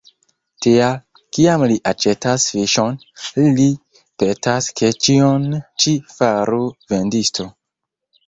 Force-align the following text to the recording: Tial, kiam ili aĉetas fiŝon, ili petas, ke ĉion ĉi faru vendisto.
Tial, 0.65 0.93
kiam 1.37 1.65
ili 1.65 1.75
aĉetas 1.89 2.45
fiŝon, 2.53 2.95
ili 3.43 3.67
petas, 4.23 4.69
ke 4.81 4.91
ĉion 5.07 5.45
ĉi 5.83 5.93
faru 6.15 6.63
vendisto. 6.95 7.47